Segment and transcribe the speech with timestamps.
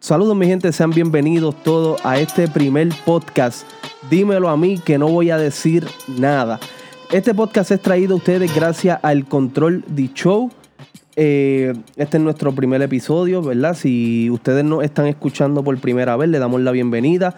[0.00, 3.68] Saludos mi gente, sean bienvenidos todos a este primer podcast.
[4.08, 6.58] Dímelo a mí que no voy a decir nada.
[7.12, 10.50] Este podcast es traído a ustedes gracias al Control de Show.
[11.16, 13.74] Eh, este es nuestro primer episodio, ¿verdad?
[13.74, 17.36] Si ustedes nos están escuchando por primera vez, le damos la bienvenida.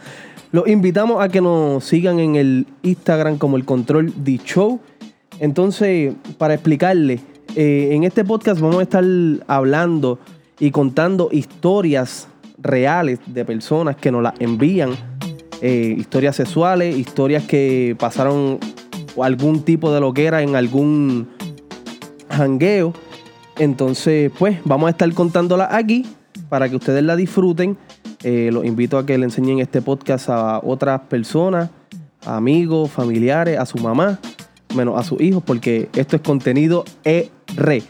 [0.53, 4.79] Los invitamos a que nos sigan en el Instagram como el Control de Show.
[5.41, 7.23] Entonces, para explicarles,
[7.57, 9.05] eh, en este podcast vamos a estar
[9.49, 10.21] hablando
[10.61, 12.29] y contando historias
[12.63, 14.91] reales de personas que nos las envían.
[15.61, 18.59] Eh, historias sexuales, historias que pasaron
[19.23, 21.29] algún tipo de loquera en algún
[22.31, 22.93] jangueo.
[23.59, 26.07] Entonces, pues, vamos a estar contándolas aquí
[26.49, 27.77] para que ustedes la disfruten.
[28.25, 31.71] Eh, los invito a que le enseñen este podcast a otras personas,
[32.25, 34.19] amigos, familiares, a su mamá,
[34.75, 37.83] menos a sus hijos, porque esto es contenido ER.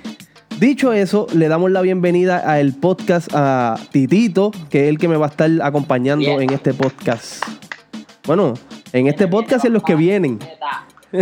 [0.58, 5.16] Dicho eso, le damos la bienvenida al podcast a Titito, que es el que me
[5.16, 7.42] va a estar acompañando en este podcast.
[8.26, 8.54] Bueno,
[8.92, 10.38] en este podcast es los que vienen.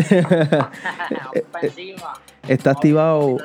[2.49, 3.37] Está activado.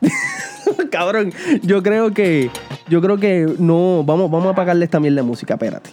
[0.90, 1.32] Cabrón,
[1.62, 2.50] yo creo que.
[2.88, 4.02] Yo creo que no.
[4.04, 5.90] Vamos, vamos a apagarle también la música, espérate.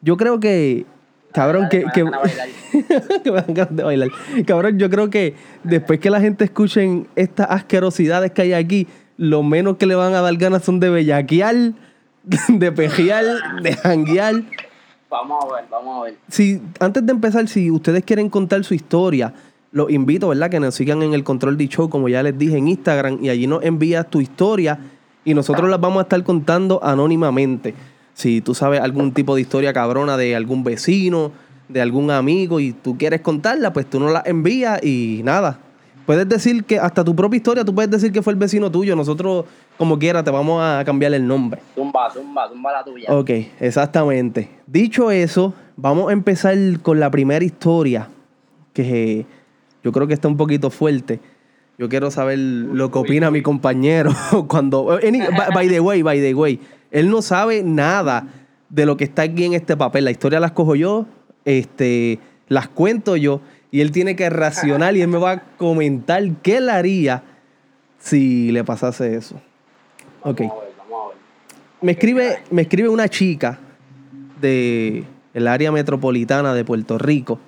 [0.00, 0.86] Yo creo que.
[1.38, 1.84] Cabrón, que.
[1.94, 2.04] que,
[3.22, 4.08] que me dan ganas de bailar.
[4.44, 9.44] Cabrón, yo creo que después que la gente escuchen estas asquerosidades que hay aquí, lo
[9.44, 11.54] menos que le van a dar ganas son de bellaquear,
[12.48, 13.24] de pejear,
[13.62, 14.42] de janguear.
[15.08, 16.16] Vamos a ver, vamos a ver.
[16.28, 19.32] Si, antes de empezar, si ustedes quieren contar su historia,
[19.70, 20.50] los invito, ¿verdad?
[20.50, 23.28] Que nos sigan en el Control de Show, como ya les dije, en Instagram, y
[23.28, 24.80] allí nos envías tu historia
[25.24, 27.76] y nosotros las vamos a estar contando anónimamente.
[28.18, 31.30] Si tú sabes algún tipo de historia cabrona de algún vecino,
[31.68, 35.60] de algún amigo y tú quieres contarla, pues tú nos la envías y nada.
[36.04, 38.96] Puedes decir que hasta tu propia historia, tú puedes decir que fue el vecino tuyo.
[38.96, 39.44] Nosotros,
[39.76, 41.60] como quiera, te vamos a cambiar el nombre.
[41.76, 43.06] Zumba, zumba, zumba la tuya.
[43.14, 44.50] Ok, exactamente.
[44.66, 48.08] Dicho eso, vamos a empezar con la primera historia,
[48.72, 49.26] que
[49.84, 51.20] yo creo que está un poquito fuerte.
[51.78, 54.10] Yo quiero saber lo que opina mi compañero
[54.48, 54.98] cuando...
[55.54, 56.58] By the way, by the way,
[56.90, 58.26] él no sabe nada
[58.68, 60.04] de lo que está aquí en este papel.
[60.04, 61.06] La historia las cojo yo,
[61.44, 62.18] este,
[62.48, 63.40] las cuento yo,
[63.70, 67.22] y él tiene que racionar y él me va a comentar qué él haría
[67.98, 69.40] si le pasase eso.
[70.22, 70.40] Ok.
[70.40, 71.16] Vamos a ver, vamos a ver.
[71.82, 73.58] Me escribe, me escribe una chica
[74.40, 77.38] de el área metropolitana de Puerto Rico.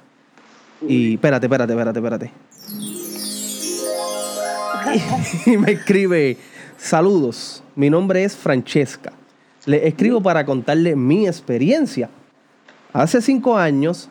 [0.87, 2.33] Y espérate, espérate, espérate, espérate.
[5.47, 6.37] Y me escribe,
[6.77, 9.13] saludos, mi nombre es Francesca.
[9.67, 12.09] Le escribo para contarle mi experiencia.
[12.93, 14.09] Hace cinco años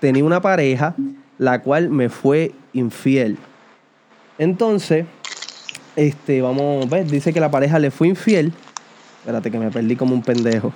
[0.00, 0.94] tenía una pareja
[1.38, 3.38] la cual me fue infiel.
[4.38, 5.06] Entonces,
[5.96, 8.52] este, vamos, ver, dice que la pareja le fue infiel.
[9.20, 10.72] Espérate que me perdí como un pendejo.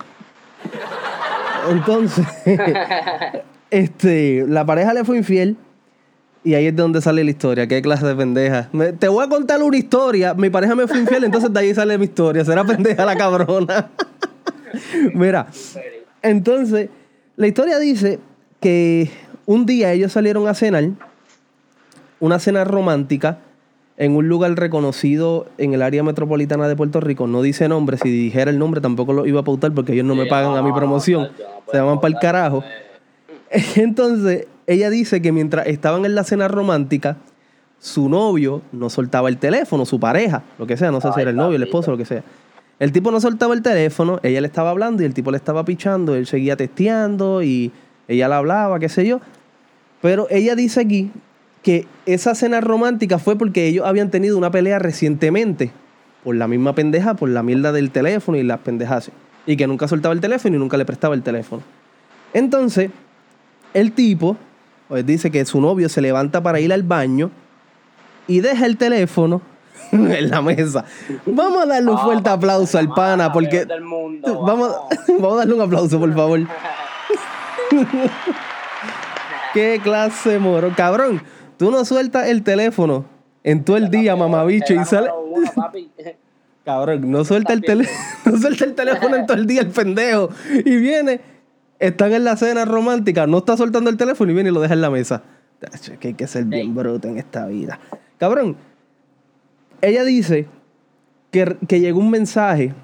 [1.71, 2.27] Entonces,
[3.71, 5.57] este, la pareja le fue infiel.
[6.45, 7.67] Y ahí es de donde sale la historia.
[7.67, 8.69] ¿Qué clase de pendeja?
[8.73, 10.35] Me- te voy a contar una historia.
[10.35, 12.45] Mi pareja me fue infiel, entonces de ahí sale mi historia.
[12.45, 13.91] Será pendeja la cabrona.
[15.15, 15.49] Mira,
[16.23, 16.91] entonces,
[17.37, 18.19] la historia dice
[18.61, 19.11] que
[19.47, 20.91] un día ellos salieron a cenar,
[22.21, 23.39] una cena romántica,
[23.97, 27.27] en un lugar reconocido en el área metropolitana de Puerto Rico.
[27.27, 30.15] No dice nombre, si dijera el nombre tampoco lo iba a pautar porque ellos no
[30.15, 31.31] me pagan a mi no, promoción.
[31.71, 32.63] Se llaman para el carajo.
[33.77, 37.17] Entonces, ella dice que mientras estaban en la cena romántica,
[37.79, 41.31] su novio no soltaba el teléfono, su pareja, lo que sea, no sé si era
[41.31, 42.23] el novio, el esposo, lo que sea.
[42.79, 45.65] El tipo no soltaba el teléfono, ella le estaba hablando y el tipo le estaba
[45.65, 47.73] pichando, él seguía testeando y
[48.07, 49.21] ella le hablaba, qué sé yo.
[50.01, 51.11] Pero ella dice aquí
[51.63, 55.73] que esa cena romántica fue porque ellos habían tenido una pelea recientemente
[56.23, 59.11] por la misma pendeja, por la mierda del teléfono y las pendejas.
[59.47, 61.63] Y que nunca soltaba el teléfono y nunca le prestaba el teléfono.
[62.33, 62.91] Entonces,
[63.75, 64.37] el tipo
[64.89, 67.31] pues, dice que su novio se levanta para ir al baño
[68.27, 69.41] y deja el teléfono
[69.93, 70.85] en la mesa.
[71.27, 73.67] Vamos a darle un Ah, fuerte aplauso al pana porque...
[73.83, 74.75] mundo, Vamos,
[75.09, 76.41] vamos a darle un aplauso, por favor.
[79.55, 80.73] ¿Qué clase moro?
[80.77, 81.23] Cabrón,
[81.57, 83.05] tú no sueltas el teléfono
[83.45, 85.09] en todo el día, mamabicho, y sale...
[86.65, 90.29] Cabrón, no suelta el teléfono, no suelta el teléfono en todo el día el pendejo.
[90.53, 91.21] Y viene,
[91.79, 94.75] están en la cena romántica, no está soltando el teléfono y viene y lo deja
[94.75, 95.23] en la mesa.
[95.99, 97.81] Que hay que ser bien bruto en esta vida.
[98.19, 98.57] Cabrón,
[99.81, 100.47] ella dice
[101.31, 102.75] que, que llegó un mensaje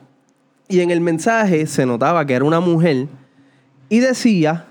[0.69, 3.07] y en el mensaje se notaba que era una mujer
[3.89, 4.67] y decía,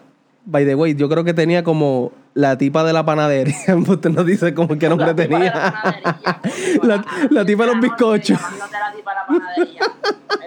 [0.46, 3.56] by the way, yo creo que tenía como la tipa de la panadería.
[3.88, 6.84] Usted nos dice como qué nombre La tipa de la tenía.
[6.84, 8.40] la, la tipa de los bizcochos.
[8.42, 9.82] la tipa de la panadería.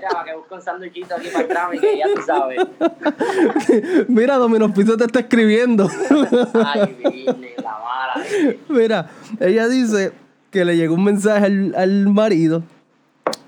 [0.06, 2.58] Mira, para que busco un sanduichito aquí para atrás, mi que ya tú sabes.
[4.08, 5.88] Mira, Domino's Pizza te está escribiendo.
[6.64, 8.26] Ay, vine, la mala.
[8.68, 9.10] Mira,
[9.40, 10.12] ella dice
[10.50, 12.62] que le llegó un mensaje al, al marido,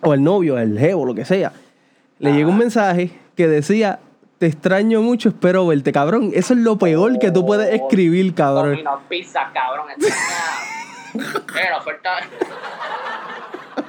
[0.02, 1.52] o al novio, al jevo, lo que sea.
[2.18, 4.00] Le llegó un mensaje que decía,
[4.38, 6.32] te extraño mucho, espero verte, cabrón.
[6.34, 8.70] Eso es lo peor que tú puedes escribir, cabrón.
[8.70, 9.86] Domino's Pizza, cabrón.
[11.14, 12.10] la oferta.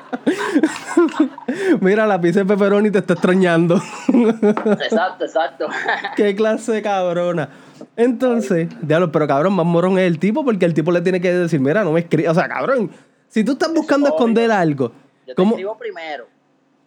[1.81, 3.81] Mira, la pizza de pepperoni te está extrañando.
[4.07, 5.67] Exacto, exacto.
[6.15, 7.49] Qué clase de cabrona.
[7.95, 11.31] Entonces, diablo, pero cabrón, más morón es el tipo porque el tipo le tiene que
[11.33, 12.31] decir, mira, no me escribas.
[12.35, 12.91] O sea, cabrón,
[13.27, 14.91] si tú estás buscando esconder algo,
[15.27, 15.51] Yo te ¿cómo?
[15.51, 16.25] escribo primero.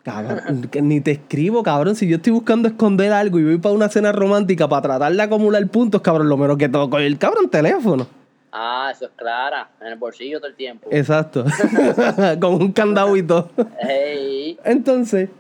[0.03, 1.95] Cabrón, ni te escribo, cabrón.
[1.95, 5.23] Si yo estoy buscando esconder algo y voy para una cena romántica para tratar de
[5.23, 8.07] acumular puntos, cabrón, lo menos que toco es el cabrón teléfono.
[8.52, 9.70] Ah, eso es clara.
[9.81, 10.88] En el bolsillo todo el tiempo.
[10.93, 11.44] Exacto.
[12.40, 13.50] Con un candado y todo.
[13.81, 14.58] Hey.
[14.64, 15.31] Entonces,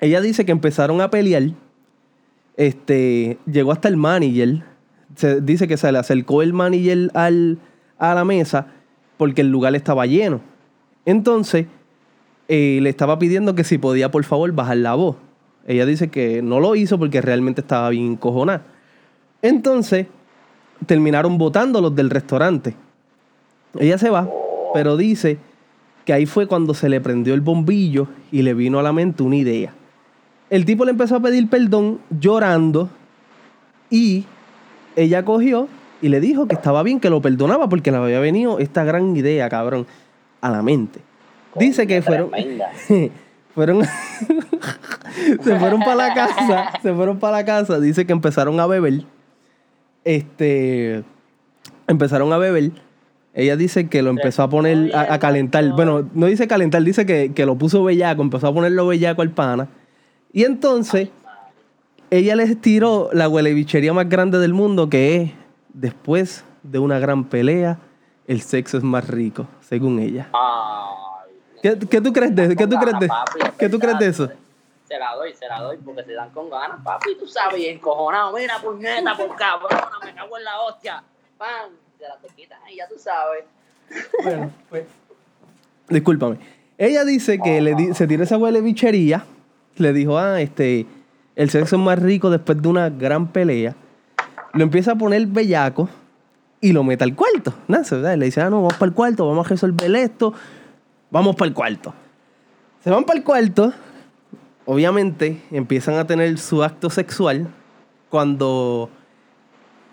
[0.00, 1.42] ella dice que empezaron a pelear.
[2.56, 4.62] Este, llegó hasta el manager.
[5.14, 7.58] Se dice que se le acercó el manager al,
[7.98, 8.66] a la mesa
[9.18, 10.40] porque el lugar estaba lleno.
[11.04, 11.66] Entonces,
[12.48, 15.16] eh, le estaba pidiendo que si podía, por favor, bajar la voz.
[15.66, 18.62] Ella dice que no lo hizo porque realmente estaba bien encojonada.
[19.42, 20.06] Entonces,
[20.86, 22.74] terminaron votando los del restaurante.
[23.78, 24.28] Ella se va,
[24.74, 25.38] pero dice
[26.04, 29.22] que ahí fue cuando se le prendió el bombillo y le vino a la mente
[29.22, 29.72] una idea.
[30.50, 32.90] El tipo le empezó a pedir perdón llorando
[33.88, 34.24] y
[34.96, 35.68] ella cogió
[36.02, 39.16] y le dijo que estaba bien, que lo perdonaba porque le había venido esta gran
[39.16, 39.86] idea, cabrón,
[40.40, 41.00] a la mente.
[41.56, 42.30] Dice que fueron,
[43.54, 43.82] fueron
[45.42, 49.04] se fueron para la casa, se fueron para la casa, dice que empezaron a beber.
[50.04, 51.04] Este
[51.86, 52.72] empezaron a beber.
[53.34, 55.64] Ella dice que lo empezó a poner a, a calentar.
[55.70, 59.30] Bueno, no dice calentar, dice que, que lo puso bellaco, empezó a ponerlo bellaco al
[59.30, 59.68] pana.
[60.32, 61.08] Y entonces
[62.10, 65.30] ella les tiró la huelebichería más grande del mundo, que es
[65.72, 67.78] después de una gran pelea,
[68.26, 70.28] el sexo es más rico, según ella.
[71.62, 72.56] ¿Qué, qué tú crees de eso?
[72.56, 73.08] ¿Qué tú crees de,
[73.58, 74.28] ¿qué tú crees de eso?
[74.92, 77.16] Se la doy, se la doy porque se dan con ganas, papi.
[77.18, 78.36] Tú sabes, y encojonado.
[78.36, 81.02] Mira, puñeta, por cabrona, me cago en la hostia.
[81.38, 83.44] Pan, se la te quitan y ya tú sabes.
[84.22, 84.84] Bueno, pues.
[85.88, 86.36] Discúlpame.
[86.76, 89.24] Ella dice que le se tira esa huele bichería.
[89.76, 90.84] Le dijo, ah, este,
[91.36, 93.74] el sexo es más rico después de una gran pelea.
[94.52, 95.88] Lo empieza a poner bellaco
[96.60, 97.54] y lo mete al cuarto.
[97.66, 100.34] Nada, Le dice, ah, no, vamos para el cuarto, vamos a resolver esto.
[101.10, 101.94] Vamos para el cuarto.
[102.84, 103.72] Se van para el cuarto.
[104.64, 107.48] Obviamente empiezan a tener su acto sexual
[108.08, 108.90] cuando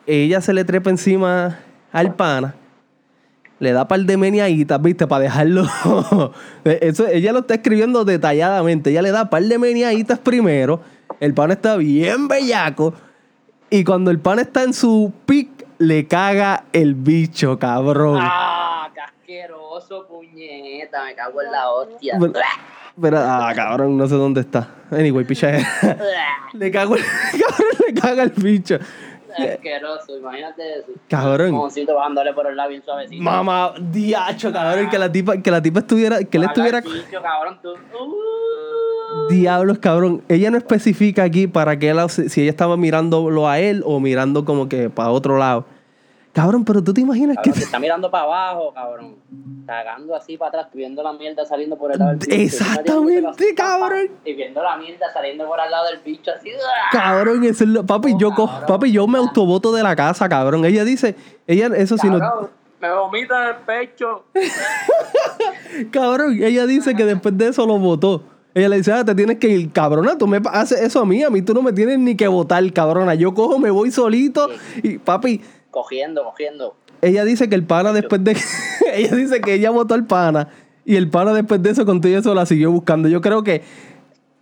[0.06, 1.60] ella se le trepa encima
[1.92, 2.56] al pana
[3.60, 5.06] le da par de meniaditas, ¿viste?
[5.06, 5.64] Para dejarlo.
[6.64, 8.90] Eso, ella lo está escribiendo detalladamente.
[8.90, 10.82] Ella le da par de meniaditas primero.
[11.20, 12.94] El pan está bien bellaco.
[13.70, 18.20] Y cuando el pan está en su pic, le caga el bicho, cabrón.
[18.22, 22.18] Ah, qué asqueroso, puñeta, me cago en la hostia.
[23.02, 24.68] Pero- ah, cabrón, no sé dónde está.
[24.92, 25.52] Anyway, picha.
[26.54, 28.78] le cago el, cabrón, le caga el bicho.
[29.38, 30.88] asqueroso, imagínate eso.
[31.08, 31.52] Cabrón.
[31.52, 33.22] Mojoncito bajándole por el labio bien suavecito.
[33.24, 36.82] Mamá, diacho, cabrón, que la tipa, que la tipa estuviera, que él estuviera.
[36.82, 37.70] Bicho, cabrón, tú.
[37.70, 39.28] Uh.
[39.30, 40.24] Diablos, cabrón.
[40.28, 44.00] Ella no especifica aquí para qué lado, si si ella estaba mirándolo a él o
[44.00, 45.66] mirando como que para otro lado.
[46.34, 47.60] Cabrón, pero tú te imaginas Cabrón, que.
[47.60, 49.16] te está mirando para abajo, cabrón.
[49.66, 52.34] Cagando así para atrás, viendo la mierda saliendo por el lado del bicho.
[52.36, 54.08] Exactamente, cabrón.
[54.26, 56.50] Y viendo la mierda saliendo por al lado del bicho, así.
[56.92, 58.68] Cabrón, eso es lo- Papi, yo cojo, cabrón.
[58.68, 60.66] papi, yo me autoboto de la casa, cabrón.
[60.66, 62.20] Ella dice, ella, eso sí no.
[62.20, 62.50] Cabrón,
[62.82, 64.24] me vomita en el pecho.
[65.92, 68.24] Cabrón, ella dice que después de eso lo votó.
[68.54, 71.22] Ella le dice, ah, te tienes que ir, cabrona, tú me haces eso a mí,
[71.24, 73.14] a mí tú no me tienes ni que votar, cabrona.
[73.14, 74.50] Yo cojo, me voy solito
[74.82, 75.42] y papi,
[75.72, 76.76] Cogiendo, cogiendo.
[77.02, 78.36] ella dice que el pana después de
[78.94, 80.48] ella dice que ella votó al pana
[80.86, 83.08] y el pana después de eso con todo eso la siguió buscando.
[83.08, 83.64] Yo creo que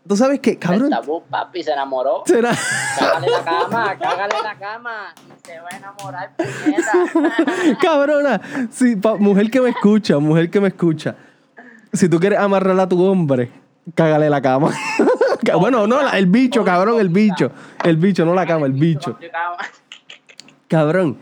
[0.08, 2.24] tú sabes que, cabrón, tabú, papi, se enamoró.
[2.26, 2.52] será
[2.98, 5.14] Cágale la cama, cágale la cama.
[5.28, 7.76] Y se va a enamorar, puñeta.
[7.82, 8.42] cabrona,
[8.72, 11.16] sí, pa- mujer que me escucha, mujer que me escucha.
[11.92, 13.52] Si tú quieres amarrar a tu hombre,
[13.96, 14.72] cágale la cama.
[15.60, 17.52] bueno, no, la- el bicho, cabrón, el bicho.
[17.84, 19.18] El bicho, no la cama, el bicho.
[20.68, 21.18] Cabrón,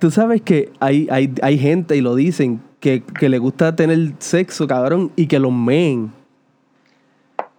[0.00, 4.12] tú sabes que hay, hay, hay gente, y lo dicen, que, que le gusta tener
[4.18, 6.12] sexo, cabrón, y que los meen.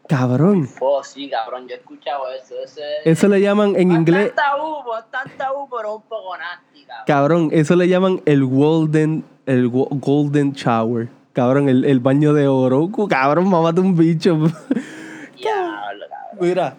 [0.07, 0.67] Cabrón.
[0.79, 2.55] Oh, sí, cabrón, yo he escuchado eso.
[2.63, 6.01] Eso, es- Eso le llaman en inglés, tan tabú, no es tan tabú, pero un
[6.03, 7.03] poco nasty, cabrón.
[7.05, 11.09] cabrón, eso le llaman el golden, el golden shower.
[11.33, 12.89] Cabrón, el, el baño de oro.
[12.91, 14.35] Cu- Cabrón, mamate un bicho.
[15.37, 16.39] Diablo, cabrón.
[16.41, 16.75] Mira,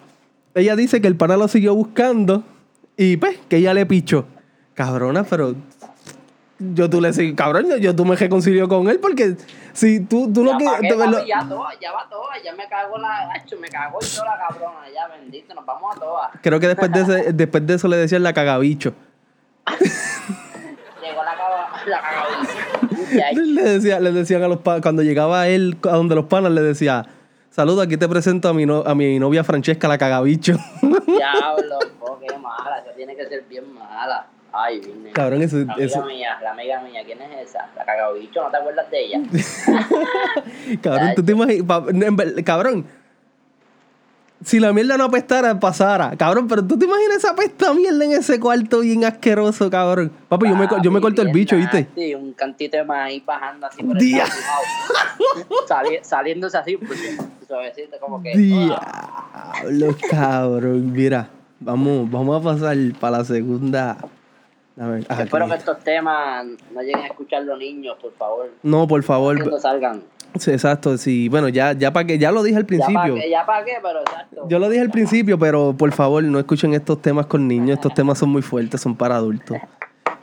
[0.53, 2.43] ella dice que el pana lo siguió buscando
[2.97, 4.25] y pues que ella le pichó.
[4.85, 5.53] Cabrona, pero
[6.59, 9.35] yo tú le digo, cabrón, yo, yo tú me reconcilio con él porque
[9.73, 10.65] si tú, tú Ya, lo que...
[10.65, 11.25] pa' qué, te- papi, lo- ya
[11.81, 15.07] ya va toda, ya me cago la gacho, me cago y toda la cabrona, ya
[15.07, 16.29] bendito, nos vamos a todas.
[16.41, 18.93] creo que después de, ese- después de eso le decían la cagabicho.
[21.01, 22.53] Llegó la caga, la cagabicho.
[23.43, 26.61] Le, decía, le decían a los panas, cuando llegaba él a donde los panas, le
[26.61, 27.05] decía,
[27.49, 30.55] saludos, aquí te presento a mi, no- a mi novia Francesca, la cagabicho.
[31.07, 34.27] diablo, oh, qué mala, eso tiene que ser bien mala.
[34.53, 35.11] Ay, vine.
[35.11, 37.69] Cabrón, eso- La amiga eso- mía, la amiga mía, ¿quién es esa?
[37.75, 39.21] La cagabicho, ¿no te acuerdas de ella?
[40.81, 41.65] cabrón, tú te imaginas,
[42.43, 42.85] cabrón,
[44.43, 46.15] si la mierda no apestara, pasara.
[46.17, 50.11] Cabrón, pero tú te imaginas esa pesta mierda en ese cuarto bien asqueroso, cabrón.
[50.27, 51.83] Papi, yo me, yo me corto el bicho, ¿viste?
[51.83, 54.03] nasty, un cantito de maíz bajando así por el
[55.67, 56.99] Sali- saliéndose así, pues,
[57.47, 58.35] suavecito, como que.
[58.35, 60.91] Diablo, cabrón.
[60.91, 61.29] Mira,
[61.59, 63.95] vamos, vamos a pasar para la segunda.
[64.79, 65.23] A ver, aquí.
[65.23, 68.49] Espero que estos temas no lleguen a escuchar los niños, por favor.
[68.63, 69.37] No, por favor.
[69.37, 70.01] Cuando salgan.
[70.39, 71.27] Sí, exacto, sí.
[71.27, 73.15] Bueno, ya, ya para que, ya lo dije al Ya para principio.
[73.15, 74.45] qué, ya pa' qué, pero exacto.
[74.47, 77.71] Yo lo dije al principio, pero por favor, no escuchen estos temas con niños.
[77.77, 79.57] Estos temas son muy fuertes, son para adultos.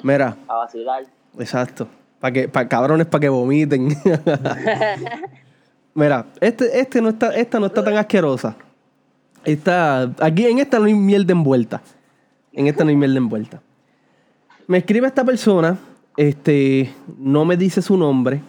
[0.03, 1.05] Mira, A vacilar.
[1.39, 1.87] exacto.
[2.21, 3.89] Para que, para cabrones, para que vomiten.
[5.95, 8.57] Mira, este, este no está, esta no está tan asquerosa.
[9.45, 11.81] Esta, aquí en esta no hay mierda envuelta.
[12.53, 13.61] En esta no hay mierda envuelta.
[14.69, 15.79] Me escribe esta persona,
[16.17, 18.43] este, no me dice su nombre.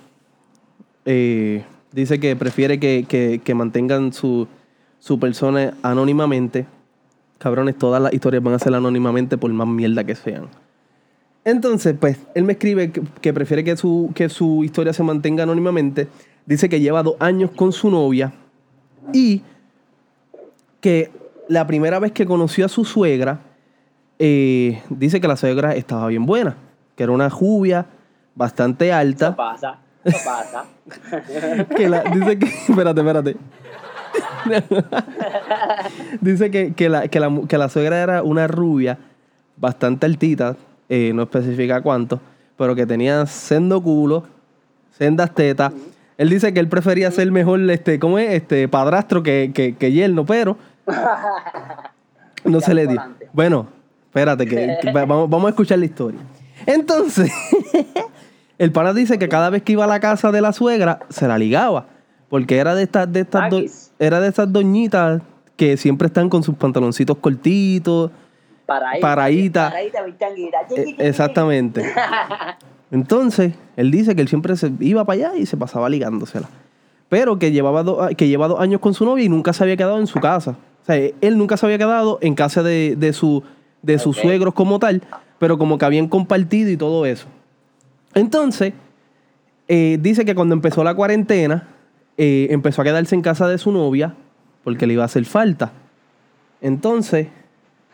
[1.05, 4.45] Eh, dice que prefiere que, que- que mantengan su,
[4.99, 6.65] su persona anónimamente.
[7.38, 10.47] Cabrones, todas las historias van a ser anónimamente por más mierda que sean.
[11.45, 15.43] Entonces, pues, él me escribe que, que prefiere que su, que su historia se mantenga
[15.43, 16.09] anónimamente.
[16.45, 18.33] Dice que lleva dos años con su novia
[19.13, 19.41] y
[20.81, 21.11] que
[21.47, 23.39] la primera vez que conoció a su suegra,
[24.19, 26.55] eh, dice que la suegra estaba bien buena,
[26.95, 27.85] que era una jubia
[28.35, 29.35] bastante alta.
[29.35, 29.77] pasa.
[30.03, 30.65] Eso pasa.
[31.75, 33.38] que la- dice que, espérate, espérate.
[36.21, 38.97] dice que, que la, que, la, que la suegra era una rubia
[39.57, 40.55] bastante altita,
[40.88, 42.19] eh, no especifica cuánto,
[42.57, 44.23] pero que tenía sendo culo,
[44.97, 45.73] sendas tetas.
[46.17, 48.31] Él dice que él prefería ser mejor, este, ¿cómo es?
[48.33, 50.57] Este, padrastro que, que, que yerno, pero
[52.43, 53.01] no se le dio.
[53.33, 53.67] Bueno,
[54.09, 56.19] espérate, que, que va- vamos, vamos a escuchar la historia.
[56.65, 57.31] Entonces,
[58.57, 61.27] el pana dice que cada vez que iba a la casa de la suegra, se
[61.27, 61.85] la ligaba.
[62.29, 63.57] Porque era de estas, de estas, do-
[63.97, 65.21] era de esas doñitas
[65.55, 68.11] que siempre están con sus pantaloncitos cortitos.
[69.01, 69.69] Paraíta.
[69.69, 69.69] Paraíta.
[70.77, 71.83] Eh, exactamente.
[72.91, 76.47] Entonces, él dice que él siempre se iba para allá y se pasaba ligándosela.
[77.07, 79.77] Pero que llevaba, do- que lleva dos años con su novia y nunca se había
[79.77, 80.51] quedado en su casa.
[80.83, 83.43] O sea, él nunca se había quedado en casa de, de, su,
[83.81, 85.01] de sus suegros como tal,
[85.38, 87.27] pero como que habían compartido y todo eso.
[88.13, 88.74] Entonces,
[89.67, 91.67] eh, dice que cuando empezó la cuarentena,
[92.17, 94.15] eh, empezó a quedarse en casa de su novia
[94.63, 95.71] porque le iba a hacer falta.
[96.62, 97.27] Entonces,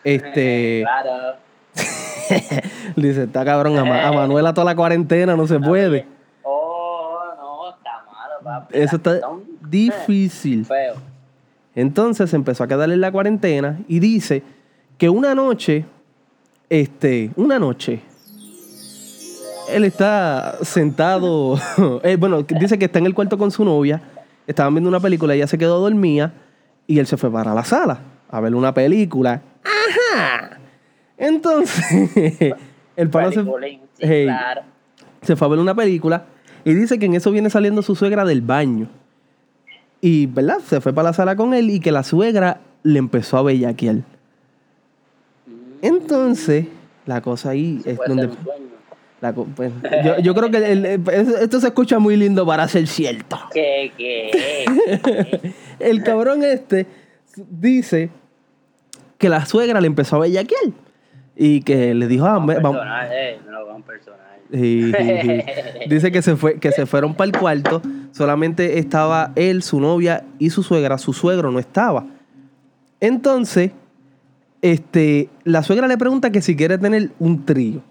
[0.04, 0.84] este...
[1.04, 1.36] Claro.
[2.96, 6.08] Dice, está cabrón, a, Ma- a Manuela toda la cuarentena no se puede.
[6.42, 8.77] Oh, no, está malo, papi.
[8.80, 9.20] Eso está
[9.70, 10.65] difícil.
[10.65, 10.96] Feo.
[11.75, 14.42] Entonces empezó a quedar en la cuarentena y dice
[14.98, 15.86] que una noche,
[16.70, 18.02] este, una noche,
[19.70, 21.60] él está sentado,
[22.04, 24.02] eh, bueno, dice que está en el cuarto con su novia,
[24.48, 26.34] estaban viendo una película, ella se quedó dormida
[26.88, 28.00] y él se fue para la sala
[28.30, 29.42] a ver una película.
[29.64, 30.60] Ajá.
[31.18, 32.54] Entonces,
[32.96, 33.46] el pana se,
[34.00, 34.28] Hey.
[35.22, 36.25] se fue a ver una película
[36.66, 38.90] y dice que en eso viene saliendo su suegra del baño.
[40.02, 40.60] Y, ¿verdad?
[40.68, 43.98] Se fue para la sala con él y que la suegra le empezó a bellaquear.
[45.88, 46.65] Entonces,
[47.06, 48.30] la cosa ahí es donde...
[49.22, 49.72] la pues,
[50.04, 53.38] yo, yo creo que el- el- es- esto se escucha muy lindo para ser cierto.
[53.54, 55.54] ¿Qué, qué?
[55.80, 56.86] El cabrón este
[57.36, 58.10] dice
[59.18, 60.63] que la suegra le empezó a bellaquear.
[61.38, 62.82] Y que le dijo, ah, ve- vamos...
[63.12, 64.20] eh, no van personal.
[64.51, 64.92] Y-
[65.89, 67.82] dice que se fue, que se fueron para el cuarto.
[68.12, 70.98] Solamente estaba él, su novia y su suegra.
[70.98, 72.06] Su suegro no estaba.
[73.01, 73.72] Entonces,
[74.72, 77.81] este, la suegra le pregunta que si quiere tener un trío.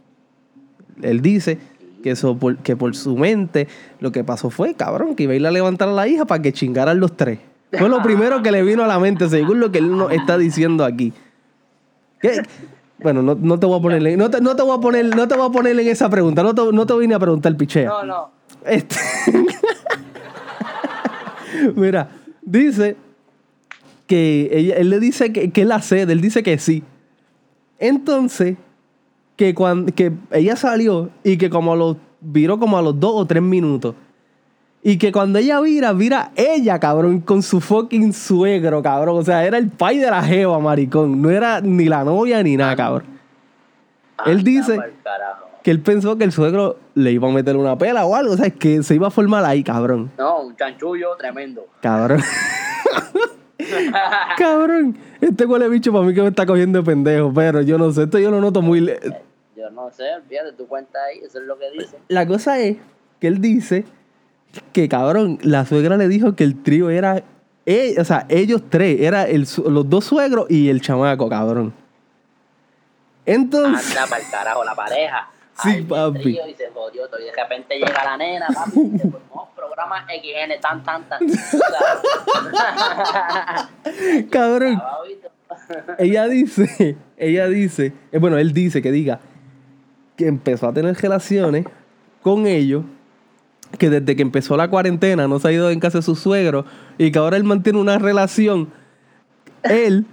[1.02, 1.58] Él dice
[2.02, 3.68] que eso por, que por su mente
[4.00, 6.42] lo que pasó fue, cabrón, que iba a ir a levantar a la hija para
[6.42, 7.38] que chingaran los tres.
[7.72, 10.36] Fue lo primero que le vino a la mente, según lo que él nos está
[10.36, 11.12] diciendo aquí.
[12.20, 12.42] ¿Qué?
[12.98, 15.28] Bueno, no, no te voy a poner, no te, no te voy a poner, no
[15.28, 17.88] te voy a poner en esa pregunta, no te, no te vine a preguntar pichea.
[17.88, 18.30] No, no.
[18.66, 18.96] Este-
[21.76, 22.08] Mira,
[22.42, 22.96] dice
[24.06, 26.82] que ella- él le dice que, que él la cede, él dice que sí.
[27.78, 28.56] Entonces,
[29.36, 33.26] que, cuando, que ella salió y que como lo viró como a los dos o
[33.26, 33.94] tres minutos.
[34.82, 39.16] Y que cuando ella vira, vira ella, cabrón, con su fucking suegro, cabrón.
[39.18, 41.22] O sea, era el pai de la jeva, maricón.
[41.22, 43.06] No era ni la novia ni nada, cabrón.
[44.26, 44.78] Él Anda dice-.
[45.62, 48.34] Que él pensó que el suegro le iba a meter una pela o algo.
[48.34, 50.10] O sea, que se iba a formar ahí, cabrón.
[50.18, 51.66] No, un chanchullo tremendo.
[51.80, 52.20] Cabrón.
[54.38, 54.96] cabrón.
[55.20, 57.32] Este huele bicho para mí que me está cogiendo de pendejo.
[57.34, 58.80] Pero yo no sé, esto yo lo noto muy...
[58.80, 59.00] le-
[59.56, 61.98] Yo no sé, olvídate, tu cuenta ahí, eso es lo que dice.
[62.08, 62.76] La cosa es
[63.20, 63.84] que él dice
[64.72, 67.22] que, cabrón, la suegra le dijo que el trío era...
[67.66, 69.00] e- o sea, ellos tres.
[69.00, 71.72] Era el, los dos suegros y el chamaco, cabrón.
[73.26, 73.96] Entonces...
[73.96, 75.30] Anda para el carajo, la pareja.
[75.62, 76.30] Sí, Ay, papi.
[76.30, 77.20] Y se jodió todo.
[77.20, 78.72] Y de repente llega la nena, papi.
[78.92, 81.20] Y se formó programa XN, tan, tan, tan.
[84.30, 84.80] Cabrón.
[85.98, 89.20] Ella dice, ella dice, eh, bueno, él dice que diga
[90.16, 91.64] que empezó a tener relaciones
[92.22, 92.84] con ellos,
[93.78, 96.66] que desde que empezó la cuarentena no se ha ido en casa de su suegro
[96.98, 98.68] y que ahora él mantiene una relación,
[99.62, 100.06] él,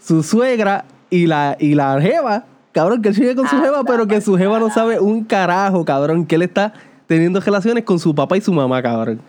[0.00, 4.06] su suegra y la, y la jeva, cabrón, que él sigue con su jeva, pero
[4.06, 6.72] que su jeva no sabe un carajo, cabrón, que él está
[7.06, 9.20] teniendo relaciones con su papá y su mamá, cabrón.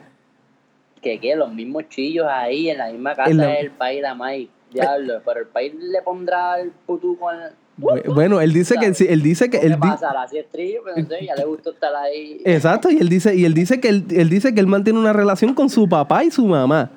[1.02, 4.52] Que que los mismos chillos ahí en la misma casa la- del país la Mike.
[4.74, 7.52] Diablo, pero el país le pondrá el putú con el.
[7.80, 10.12] Bu- Bueno, él dice que él dice que ¿Qué él di- pasa?
[10.14, 12.42] La pero no sé, ya le gustó estar ahí.
[12.44, 15.14] Exacto, y él dice, y él dice que él, él dice que él mantiene una
[15.14, 16.90] relación con su papá y su mamá.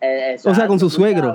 [0.00, 1.32] Eh, o sea, con su suegro.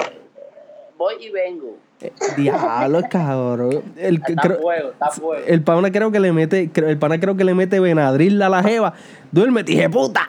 [0.98, 1.76] Voy y vengo.
[2.04, 3.84] Eh, Diablo, cabrón.
[3.98, 5.44] El, Está creo- fuego, está fuego.
[5.48, 8.62] el pana creo que le mete, el pana creo que le mete Benadryl a la
[8.64, 8.94] jeva.
[9.32, 10.28] Duerme, dije puta.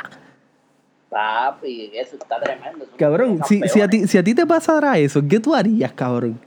[1.10, 2.86] Papi, eso está tremendo.
[2.98, 6.40] Cabrón, si, si, a ti, si a ti te pasara eso, ¿qué tú harías, cabrón?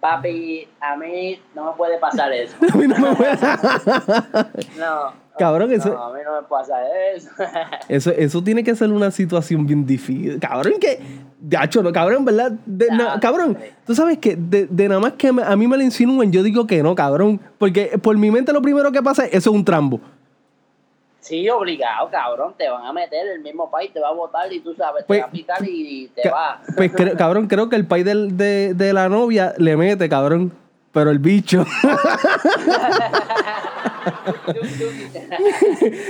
[0.00, 2.54] Papi, a mí no me puede pasar eso.
[2.72, 3.36] A mí no me puede-
[4.78, 5.12] No.
[5.38, 6.74] Cabrón, eso- No, a mí no me pasa
[7.14, 7.30] eso.
[7.88, 10.38] Eso, eso tiene que ser una situación bien difícil.
[10.40, 10.98] Cabrón, que.
[11.40, 12.50] Gacho, no, cabrón, ¿verdad?
[12.66, 15.76] De- na- cabrón, tú sabes que de, de nada más que me- a mí me
[15.76, 17.40] lo insinúen, yo digo que no, cabrón.
[17.58, 20.00] Porque por mi mente lo primero que pasa es eso es un trambo.
[21.20, 22.54] Sí, obligado, cabrón.
[22.56, 25.18] Te van a meter el mismo país, te va a votar y tú sabes, Pues,
[25.18, 26.60] te va a picar y te va.
[26.76, 30.52] Pues cabrón, creo que el país del- de, de la novia le mete, cabrón.
[30.98, 31.64] Pero el bicho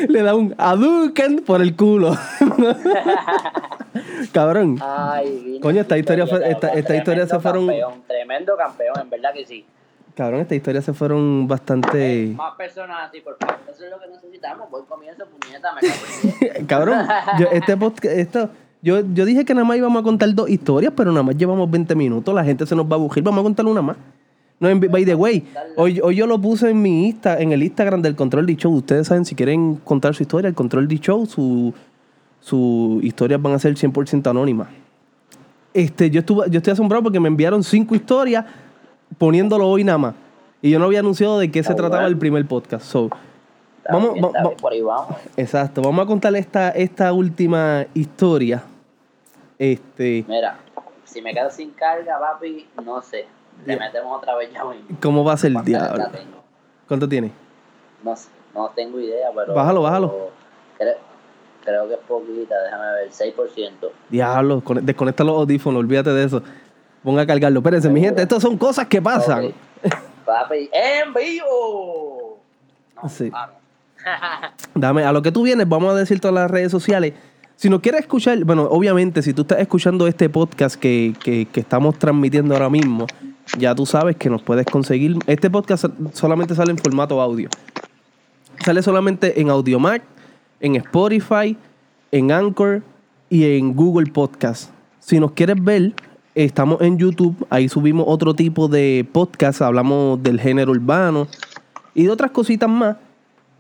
[0.09, 2.17] le da un aduken por el culo.
[4.33, 4.79] cabrón.
[4.81, 9.65] Ay, Coño, esta historia esta- historia se fueron- Campeón, tremendo campeón, en verdad que sí.
[10.17, 12.33] Cabrón, esta historia se fueron bastante.
[12.35, 13.57] Más personas así, por favor.
[13.71, 14.69] Eso es lo que necesitamos.
[14.71, 16.67] Voy comienzo, puñeta, me.
[16.67, 17.07] Cabrón,
[17.39, 18.51] yo, este podcast, esto,
[18.83, 21.71] yo, yo dije que nada más íbamos a contar dos historias, pero nada más llevamos
[21.71, 22.35] 20 minutos.
[22.35, 23.23] La gente se nos va a bugir.
[23.23, 23.97] Vamos a contar una más.
[24.61, 27.63] No, en, by the way, hoy, hoy yo lo puse en mi Insta, en el
[27.63, 28.73] Instagram del Control D Show.
[28.75, 31.73] Ustedes saben, si quieren contar su historia, el Control D Show, su,
[32.41, 34.69] sus historias van a ser 100% anónimas.
[35.73, 38.45] Este, yo, estuve, yo estoy asombrado porque me enviaron cinco historias
[39.17, 40.15] poniéndolo hoy nada más.
[40.61, 42.85] Y yo no había anunciado de qué se trataba el primer podcast.
[42.87, 43.11] So,
[43.91, 45.17] Vamos- bien, está va- bien, por ahí vamos.
[45.37, 48.63] Exacto, vamos a contar esta, esta última historia.
[49.59, 50.59] Este, Mira,
[51.05, 53.27] si me quedo sin carga, papi, no sé.
[53.67, 54.87] Le metemos otra vez ya mismo.
[55.03, 56.05] ¿cómo va a ser el ¿Cuántas diablo?
[56.87, 57.33] ¿Cuánto tiene?
[58.03, 59.55] No sé, no tengo idea, pero.
[59.55, 60.31] Bájalo, bájalo.
[60.79, 60.95] Creo,
[61.65, 63.91] creo que es poquita, déjame ver, 6%.
[64.09, 66.43] Diablo, con- desconecta los audífonos, olvídate de eso.
[67.03, 67.59] Ponga a cargarlo.
[67.61, 69.47] Espérense, mi gente, estas son cosas que pasan.
[69.47, 69.55] Ok.
[70.25, 72.39] Papi, ¡en vivo!
[73.03, 73.31] No, Sí.
[74.75, 77.15] Dame, a lo que tú vienes, vamos a decir todas las redes sociales.
[77.57, 81.61] Si nos quieres escuchar, bueno, obviamente, si tú estás escuchando este podcast que, que- que
[81.61, 83.07] estamos transmitiendo ahora mismo,
[83.57, 85.17] ya tú sabes que nos puedes conseguir.
[85.27, 87.49] Este podcast solamente sale en formato audio.
[88.65, 90.03] Sale solamente en Audiomac,
[90.61, 91.57] en Spotify,
[92.11, 92.83] en Anchor
[93.31, 94.71] y en Google Podcast.
[94.99, 95.95] Si nos quieres ver,
[96.35, 97.47] estamos en YouTube.
[97.51, 99.63] Ahí subimos otro tipo de podcast.
[99.63, 101.29] Hablamos del género urbano
[101.95, 102.97] y de otras cositas más.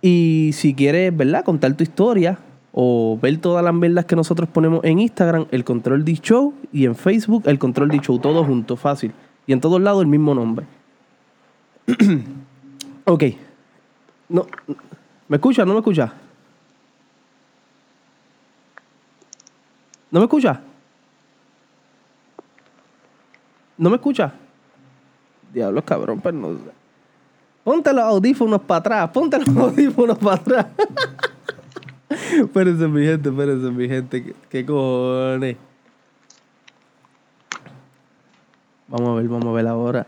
[0.02, 1.44] Y si quieres, ¿verdad?
[1.44, 2.38] Contar tu historia
[2.72, 6.84] o ver todas las verdas que nosotros ponemos en Instagram, el Control D Show, y
[6.84, 9.12] en Facebook, el Control D Show, todo junto, fácil.
[9.48, 10.66] Y en todos lados el mismo nombre.
[13.06, 13.24] ok.
[14.28, 14.46] No,
[15.26, 15.64] ¿Me escucha?
[15.64, 16.12] ¿No me escucha?
[20.10, 20.60] ¿No me escucha?
[23.78, 24.34] ¿No me escucha?
[25.50, 26.58] Diablo, cabrón, pues no.
[27.64, 30.66] Ponte los audífonos para atrás, ponte los audífonos para atrás.
[32.10, 34.24] espérense, mi gente, espérense, mi gente.
[34.24, 35.56] ¿Qué, qué cojones?
[38.88, 40.06] Vamos a ver, vamos a ver ahora.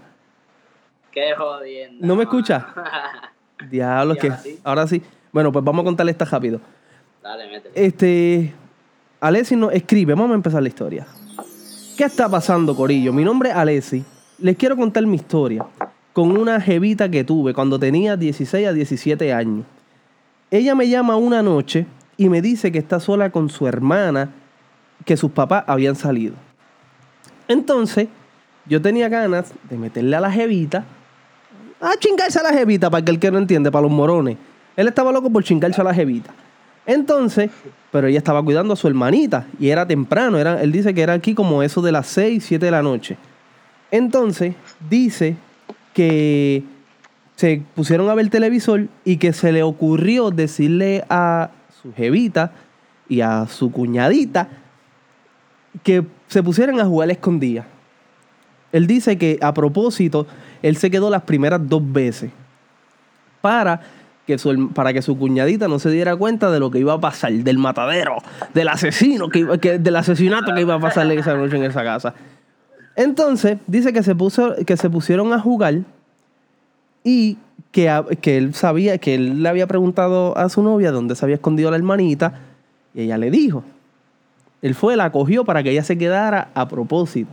[1.12, 2.06] Qué jodiendo.
[2.06, 2.68] ¿No me escucha?
[3.70, 4.60] Diablo, que ahora sí.
[4.64, 5.02] ahora sí.
[5.32, 6.60] Bueno, pues vamos a contarle esta rápido.
[7.22, 7.72] Dale, métele.
[7.74, 8.54] Este.
[9.20, 11.06] Alessi nos escribe, vamos a empezar la historia.
[11.96, 13.12] ¿Qué está pasando, Corillo?
[13.12, 14.02] Mi nombre es Alessi.
[14.38, 15.66] Les quiero contar mi historia
[16.14, 19.66] con una jevita que tuve cuando tenía 16 a 17 años.
[20.50, 24.30] Ella me llama una noche y me dice que está sola con su hermana,
[25.04, 26.34] que sus papás habían salido.
[27.46, 28.08] Entonces,
[28.70, 30.84] yo tenía ganas de meterle a la jevita,
[31.80, 34.36] a chingarse a la jevita, para que el que no entiende, para los morones.
[34.76, 36.30] Él estaba loco por chingarse a la jevita.
[36.86, 37.50] Entonces,
[37.90, 41.14] pero ella estaba cuidando a su hermanita y era temprano, era, él dice que era
[41.14, 43.16] aquí como eso de las 6, 7 de la noche.
[43.90, 44.54] Entonces,
[44.88, 45.36] dice
[45.92, 46.62] que
[47.34, 51.50] se pusieron a ver el televisor y que se le ocurrió decirle a
[51.82, 52.52] su jevita
[53.08, 54.48] y a su cuñadita
[55.82, 57.66] que se pusieran a jugar a escondidas.
[58.72, 60.26] Él dice que a propósito,
[60.62, 62.30] él se quedó las primeras dos veces
[63.40, 63.80] para
[64.26, 67.00] que su, para que su cuñadita no se diera cuenta de lo que iba a
[67.00, 68.18] pasar, del matadero,
[68.54, 72.14] del asesino, que, iba- del asesinato que iba a pasarle esa noche en esa casa.
[72.96, 75.80] Entonces, dice que se, puso, que se pusieron a jugar
[77.02, 77.38] y
[77.72, 81.36] que, que él sabía, que él le había preguntado a su novia dónde se había
[81.36, 82.34] escondido la hermanita
[82.94, 83.64] y ella le dijo.
[84.62, 87.30] Él fue, la cogió para que ella se quedara a propósito.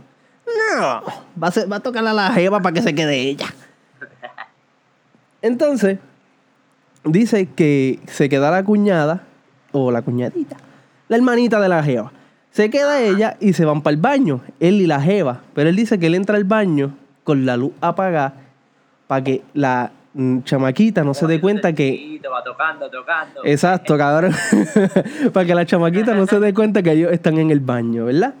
[0.76, 1.02] No,
[1.42, 3.46] va a, ser- va a tocarle a la jeva para que se quede ella.
[5.42, 5.98] Entonces,
[7.04, 9.22] dice que se queda la cuñada,
[9.72, 10.56] o la cuñadita,
[11.08, 12.12] la hermanita de la jeva.
[12.50, 15.42] Se queda ella y se van para el baño, él y la jeva.
[15.54, 18.34] Pero él dice que él entra al baño con la luz apagada
[19.06, 22.20] para que la mm, chamaquita no se dé cuenta que...
[22.32, 23.42] Va tocando, tocando.
[23.44, 24.34] Exacto, cabrón.
[25.32, 28.34] para que la chamaquita no se dé cuenta que ellos están en el baño, ¿verdad?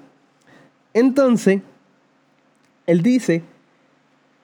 [0.94, 1.60] Entonces,
[2.88, 3.42] él dice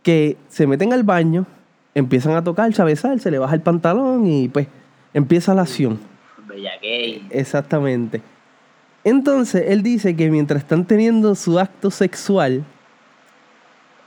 [0.02, 1.46] que se meten al baño,
[1.94, 4.68] empiezan a tocar, a besar, se le baja el pantalón y pues
[5.14, 5.98] empieza la acción.
[6.46, 7.26] Bella gay.
[7.30, 8.20] Exactamente.
[9.02, 12.64] Entonces, él dice que mientras están teniendo su acto sexual,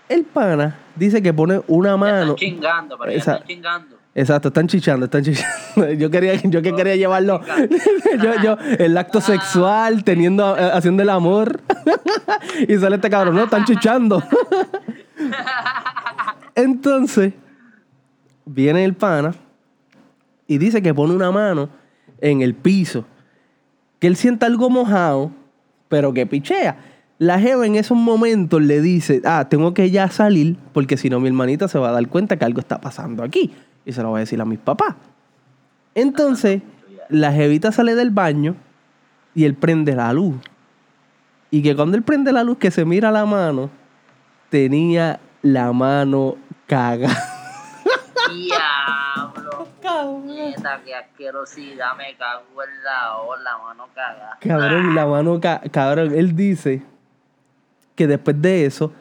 [0.08, 2.34] el pana dice que pone una mano.
[2.34, 3.96] Están chingando, pero están chingando.
[4.17, 5.93] Exacto, están chichando, están chichando.
[5.95, 7.39] Yo quería, yo que quería llevarlo.
[8.23, 11.62] yo, yo, el acto sexual, teniendo, eh, haciendo el amor.
[12.67, 14.23] y sale este cabrón, no, están chichando.
[16.56, 17.34] Entonces,
[18.43, 19.36] viene el pana
[20.47, 21.69] y dice que pone una mano
[22.19, 23.06] en el piso.
[23.99, 25.30] Que él sienta algo mojado,
[25.89, 26.80] pero que pichea.
[27.19, 31.19] La jeva en esos momentos le dice, ah, tengo que ya salir porque si no
[31.19, 33.53] mi hermanita se va a dar cuenta que algo está pasando aquí.
[33.88, 34.93] Y se lo va a decir a mis papás.
[35.95, 36.62] Entonces,
[37.10, 38.56] la jevita sale del baño
[39.34, 40.36] y él prende la luz.
[41.50, 43.69] Y que cuando él prende la luz, que se mira la mano,
[44.50, 46.36] tenía la mano
[46.67, 47.15] cagada.
[48.34, 49.67] Diablo.
[50.26, 51.95] Nieta, qué asquerosidad.
[51.97, 54.38] Me cago en la ola, mano cagada.
[54.41, 56.13] Cabrón, la mano ca- cabrón.
[56.13, 56.84] Él dice
[57.95, 58.91] que después de eso,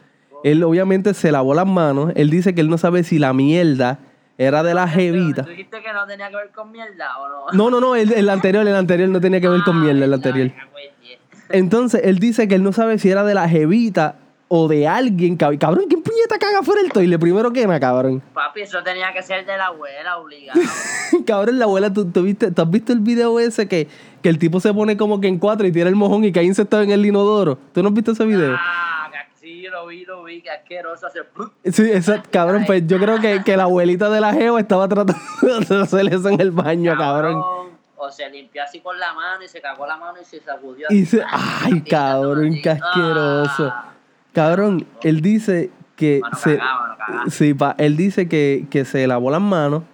[0.44, 2.12] él obviamente se lavó las manos.
[2.14, 3.98] Él dice que él no sabe si la mierda
[4.38, 5.42] era de la jevita.
[5.44, 7.52] ¿Tú dijiste que no tenía que ver con mierda o no?
[7.52, 10.12] No, no, no, el, el anterior, el anterior no tenía que ver con mierda, el
[10.14, 10.48] anterior.
[10.52, 11.18] Yeah.
[11.50, 14.16] Entonces, él dice que él no sabe si era de la jevita
[14.48, 15.36] o de alguien.
[15.38, 17.18] cab- Cabrón, ¿quién puñeta caga fuera el toile?
[17.18, 18.22] Primero que nada, cabrón.
[18.34, 20.60] Papi, eso tenía que ser de la abuela, obligado.
[21.26, 23.88] cabrón, la abuela, ¿tú, tú viste, ¿tú has visto el video ese que,
[24.22, 26.44] que el tipo se pone como que en cuatro y tira el mojón y cae
[26.44, 27.58] insectado en el inodoro?
[27.72, 28.54] ¿Tú no has visto ese video?
[28.58, 28.95] Ah,
[29.86, 31.28] lo vi, lo vi, que asqueroso hacer.
[31.64, 35.14] Sí, exacto, cabrón, pues yo creo que, que la abuelita de la Geo estaba tratando
[35.68, 37.42] de hacer eso en el baño, cabrón.
[37.96, 40.88] O se limpió así con la mano y se cagó la mano y se sacudió.
[40.90, 43.72] Y se, ay, cabrón, qué asqueroso.
[43.72, 43.92] Ah.
[44.32, 49.30] Cabrón, él dice que Mano se, mano sí, pa, él dice que, que se lavó
[49.30, 49.84] las manos,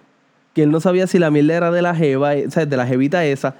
[0.53, 2.75] que él no sabía si la mierda era de la jeva, eh, o sea, de
[2.75, 3.55] la jevita esa,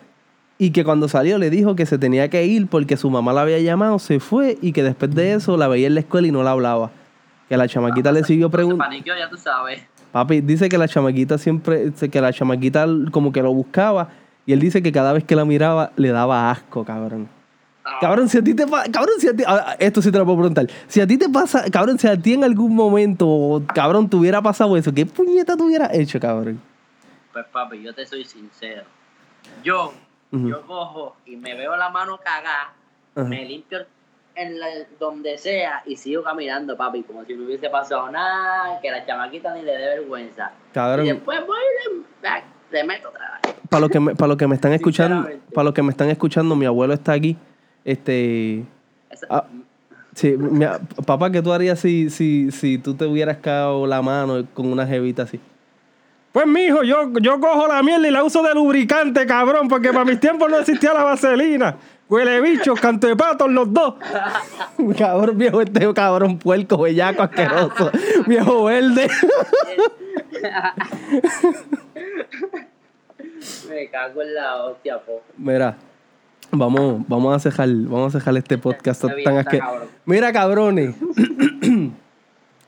[0.58, 3.42] y que cuando salió le dijo que se tenía que ir porque su mamá la
[3.42, 6.32] había llamado, se fue y que después de eso la veía en la escuela y
[6.32, 6.92] no la hablaba.
[7.50, 8.96] Que la chamaquita le siguió preguntando.
[8.96, 9.82] ya tú sabes.
[10.12, 14.10] Papi, dice que la chamaquita siempre, que la chamaquita como que lo buscaba
[14.46, 17.28] y él dice que cada vez que la miraba le daba asco, cabrón.
[17.86, 20.18] Ah, Cabrón, si a ti te pasa, cabrón, si a ti, ah, esto sí te
[20.18, 20.68] lo puedo preguntar.
[20.88, 24.42] Si a ti te pasa, cabrón, si a ti en algún momento, cabrón, te hubiera
[24.42, 26.62] pasado eso, ¿qué puñeta te hubiera hecho, cabrón?
[27.34, 28.84] Pues papi, yo te soy sincero.
[29.64, 29.94] Yo,
[30.50, 32.74] Yo cojo y me veo la mano cagada,
[33.16, 33.80] me limpio
[34.36, 34.68] en la-
[35.00, 39.54] donde sea y sigo caminando, papi, como si no hubiese pasado nada, que la chamaquita
[39.54, 40.52] ni le dé vergüenza.
[40.70, 41.58] Y Cabrón, después voy
[41.92, 43.54] y le, le meto otra vez.
[43.70, 46.10] para los que me, para los que me están escuchando, para los que me están
[46.10, 47.38] escuchando, mi abuelo está aquí.
[47.86, 48.64] Este,
[49.12, 49.46] Esa- Ah.
[50.16, 50.66] Sí, mi-
[51.08, 54.86] papá, ¿qué tú harías si, si, si tú te hubieras cagado la mano con una
[54.86, 55.40] jevita así?
[56.34, 60.04] Pues mijo, yo, yo cojo la mierda y la uso de lubricante, cabrón, porque para
[60.04, 61.78] mis tiempos no existía la vaselina.
[62.10, 63.96] Huele bicho, canto de patos los dos.
[64.98, 67.92] cabrón, viejo, este cabrón puerco, bellaco, asqueroso.
[68.26, 69.08] viejo verde.
[73.70, 75.22] Me cago en la hostia, po.
[75.38, 75.76] Mira,
[76.52, 79.88] vamos, vamos a cejar, vamos a cejar este podcast bien, tan está asque- cabrón.
[80.06, 80.96] Mira, cabrones.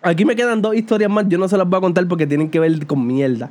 [0.05, 1.25] Aquí me quedan dos historias más.
[1.27, 3.49] Yo no se las voy a contar porque tienen que ver con mierda.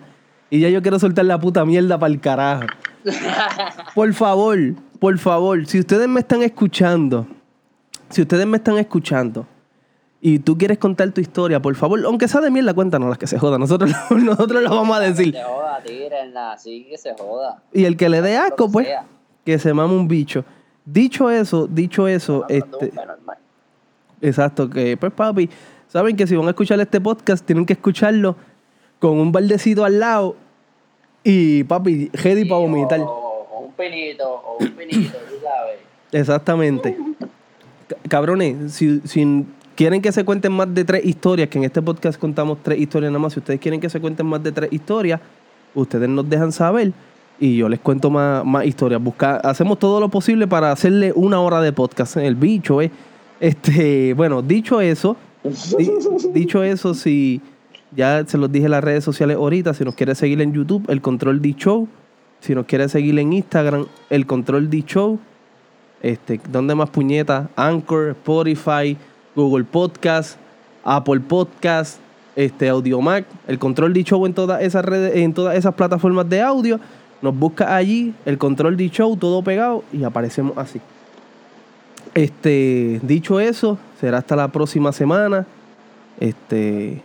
[0.51, 2.67] Y ya yo quiero soltar la puta mierda para el carajo.
[3.95, 4.59] Por favor,
[4.99, 7.27] por favor, si ustedes me están escuchando,
[8.09, 9.47] si ustedes me están escuchando
[10.21, 13.27] y tú quieres contar tu historia, por favor, aunque sea de mierda, cuéntanos las que
[13.27, 13.61] se jodan.
[13.61, 15.35] Nosotros, nosotros lo vamos a decir.
[15.35, 17.63] Se joda, tírenla, así que se joda.
[17.75, 18.89] Y el que le dé asco, que pues,
[19.45, 20.45] que se mame un bicho.
[20.87, 22.93] Dicho eso, dicho eso, este,
[24.23, 25.51] exacto, que pues papi,
[25.95, 28.35] saben que si van a escuchar este podcast, tienen que escucharlo
[28.99, 30.35] con un baldecito al lado
[31.23, 32.99] y papi, ready para vomitar.
[32.99, 35.79] O, o un pinito, o un pinito, tú sabes.
[36.11, 36.97] Exactamente.
[38.09, 42.19] Cabrones, si, si quieren que se cuenten más de tres historias, que en este podcast
[42.19, 45.21] contamos tres historias nada más, si ustedes quieren que se cuenten más de tres historias,
[45.77, 46.93] ustedes nos dejan saber
[47.39, 49.01] y yo les cuento más, más historias.
[49.01, 52.17] Busca, hacemos todo lo posible para hacerle una hora de podcast.
[52.17, 52.91] El bicho, eh.
[53.39, 55.17] Este, bueno, dicho eso,
[56.33, 57.41] dicho eso, si
[57.95, 60.85] ya se los dije en las redes sociales ahorita, si nos quiere seguir en YouTube,
[60.89, 61.89] el Control D Show.
[62.41, 65.19] Si nos quiere seguir en Instagram, el Control D Show.
[66.03, 67.49] Este, ¿Dónde más puñetas?
[67.57, 68.97] Anchor, Spotify,
[69.35, 70.39] Google Podcast,
[70.83, 71.99] Apple Podcast,
[72.37, 76.43] este, Audiomac, el Control D Show en todas esas redes, en todas esas plataformas de
[76.43, 76.81] audio.
[77.23, 80.81] Nos busca allí, el Control D Show, todo pegado, y aparecemos así.
[82.15, 85.47] Este, dicho eso, será hasta la próxima semana.
[86.21, 87.03] Este,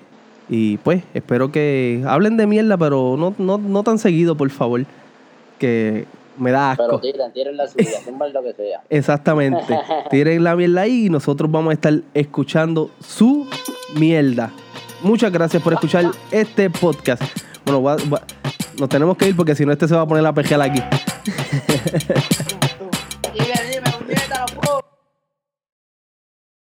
[0.50, 4.86] y pues, espero que hablen de mierda, pero no, no, no tan seguido, por favor.
[5.58, 6.06] Que
[6.38, 6.86] me da asco.
[6.86, 7.90] Pero tiren, tiren la suya,
[8.34, 8.82] lo que sea.
[8.90, 9.78] Exactamente.
[10.10, 13.48] Tiren la mierda ahí y nosotros vamos a estar escuchando su
[13.96, 14.52] mierda.
[15.02, 17.22] Muchas gracias por escuchar este podcast.
[17.66, 18.22] Bueno, va- va-
[18.80, 20.82] nos tenemos que ir porque si no este se va a poner a pejear aquí.